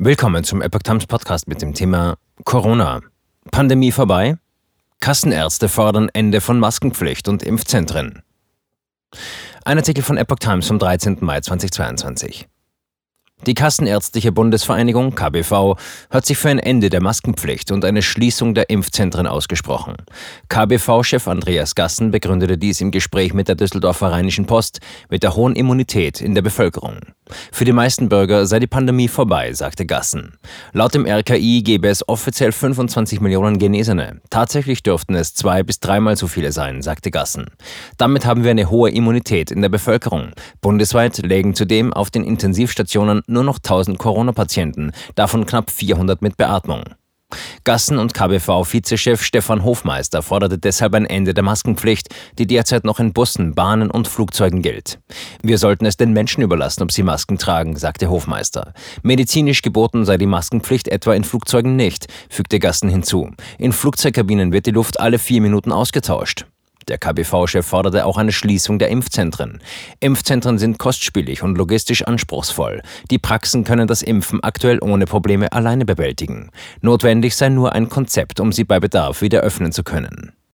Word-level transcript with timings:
Willkommen 0.00 0.44
zum 0.44 0.62
Epoch 0.62 0.84
Times 0.84 1.08
Podcast 1.08 1.48
mit 1.48 1.60
dem 1.60 1.74
Thema 1.74 2.18
Corona. 2.44 3.00
Pandemie 3.50 3.90
vorbei? 3.90 4.36
Kassenärzte 5.00 5.68
fordern 5.68 6.08
Ende 6.12 6.40
von 6.40 6.60
Maskenpflicht 6.60 7.26
und 7.26 7.42
Impfzentren. 7.42 8.22
Ein 9.64 9.78
Artikel 9.78 10.04
von 10.04 10.16
Epoch 10.16 10.38
Times 10.38 10.68
vom 10.68 10.78
13. 10.78 11.16
Mai 11.18 11.40
2022. 11.40 12.46
Die 13.46 13.54
Kassenärztliche 13.54 14.30
Bundesvereinigung 14.30 15.16
KBV 15.16 15.76
hat 16.10 16.26
sich 16.26 16.38
für 16.38 16.50
ein 16.50 16.60
Ende 16.60 16.90
der 16.90 17.02
Maskenpflicht 17.02 17.72
und 17.72 17.84
eine 17.84 18.02
Schließung 18.02 18.54
der 18.54 18.70
Impfzentren 18.70 19.26
ausgesprochen. 19.26 19.96
KBV-Chef 20.48 21.26
Andreas 21.26 21.74
Gassen 21.74 22.12
begründete 22.12 22.56
dies 22.56 22.80
im 22.80 22.92
Gespräch 22.92 23.34
mit 23.34 23.48
der 23.48 23.56
Düsseldorfer 23.56 24.12
Rheinischen 24.12 24.46
Post 24.46 24.78
mit 25.08 25.24
der 25.24 25.34
hohen 25.34 25.56
Immunität 25.56 26.20
in 26.20 26.36
der 26.36 26.42
Bevölkerung. 26.42 27.00
Für 27.52 27.64
die 27.64 27.72
meisten 27.72 28.08
Bürger 28.08 28.46
sei 28.46 28.58
die 28.58 28.66
Pandemie 28.66 29.08
vorbei, 29.08 29.52
sagte 29.52 29.86
Gassen. 29.86 30.38
Laut 30.72 30.94
dem 30.94 31.06
RKI 31.06 31.62
gebe 31.62 31.88
es 31.88 32.08
offiziell 32.08 32.52
25 32.52 33.20
Millionen 33.20 33.58
Genesene. 33.58 34.20
Tatsächlich 34.30 34.82
dürften 34.82 35.14
es 35.14 35.34
zwei 35.34 35.62
bis 35.62 35.80
dreimal 35.80 36.16
so 36.16 36.26
viele 36.26 36.52
sein, 36.52 36.82
sagte 36.82 37.10
Gassen. 37.10 37.46
Damit 37.96 38.26
haben 38.26 38.44
wir 38.44 38.50
eine 38.50 38.70
hohe 38.70 38.90
Immunität 38.90 39.50
in 39.50 39.62
der 39.62 39.68
Bevölkerung. 39.68 40.32
Bundesweit 40.60 41.18
legen 41.18 41.54
zudem 41.54 41.92
auf 41.92 42.10
den 42.10 42.24
Intensivstationen 42.24 43.22
nur 43.26 43.44
noch 43.44 43.58
1000 43.58 43.98
Corona-Patienten, 43.98 44.92
davon 45.14 45.46
knapp 45.46 45.70
400 45.70 46.22
mit 46.22 46.36
Beatmung. 46.36 46.84
Gassen- 47.68 47.98
und 47.98 48.14
KBV-Vizechef 48.14 49.22
Stefan 49.22 49.62
Hofmeister 49.62 50.22
forderte 50.22 50.56
deshalb 50.56 50.94
ein 50.94 51.04
Ende 51.04 51.34
der 51.34 51.44
Maskenpflicht, 51.44 52.08
die 52.38 52.46
derzeit 52.46 52.84
noch 52.84 52.98
in 52.98 53.12
Bussen, 53.12 53.54
Bahnen 53.54 53.90
und 53.90 54.08
Flugzeugen 54.08 54.62
gilt. 54.62 55.00
Wir 55.42 55.58
sollten 55.58 55.84
es 55.84 55.98
den 55.98 56.14
Menschen 56.14 56.42
überlassen, 56.42 56.82
ob 56.82 56.92
sie 56.92 57.02
Masken 57.02 57.36
tragen, 57.36 57.76
sagte 57.76 58.08
Hofmeister. 58.08 58.72
Medizinisch 59.02 59.60
geboten 59.60 60.06
sei 60.06 60.16
die 60.16 60.26
Maskenpflicht 60.26 60.88
etwa 60.88 61.14
in 61.14 61.24
Flugzeugen 61.24 61.76
nicht, 61.76 62.06
fügte 62.30 62.58
Gassen 62.58 62.88
hinzu. 62.88 63.30
In 63.58 63.72
Flugzeugkabinen 63.72 64.52
wird 64.52 64.64
die 64.64 64.70
Luft 64.70 64.98
alle 64.98 65.18
vier 65.18 65.42
Minuten 65.42 65.70
ausgetauscht. 65.70 66.46
Der 66.88 66.98
KBV-Chef 66.98 67.66
forderte 67.66 68.06
auch 68.06 68.16
eine 68.16 68.32
Schließung 68.32 68.78
der 68.78 68.88
Impfzentren. 68.88 69.60
Impfzentren 70.00 70.58
sind 70.58 70.78
kostspielig 70.78 71.42
und 71.42 71.56
logistisch 71.56 72.02
anspruchsvoll. 72.02 72.82
Die 73.10 73.18
Praxen 73.18 73.64
können 73.64 73.86
das 73.86 74.02
Impfen 74.02 74.42
aktuell 74.42 74.78
ohne 74.80 75.04
Probleme 75.04 75.52
alleine 75.52 75.84
bewältigen. 75.84 76.50
Notwendig 76.80 77.36
sei 77.36 77.50
nur 77.50 77.72
ein 77.74 77.88
Konzept, 77.88 78.40
um 78.40 78.52
sie 78.52 78.64
bei 78.64 78.80
Bedarf 78.80 79.20
wieder 79.20 79.40
öffnen 79.40 79.72
zu 79.72 79.84
können. 79.84 80.32